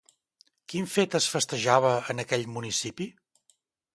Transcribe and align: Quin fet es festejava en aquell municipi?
Quin 0.71 0.87
fet 0.93 1.17
es 1.19 1.27
festejava 1.33 1.93
en 2.13 2.23
aquell 2.25 2.47
municipi? 2.57 3.11